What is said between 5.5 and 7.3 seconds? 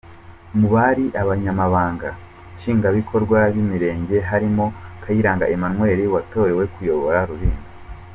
Emmanuel watorewe kuyobora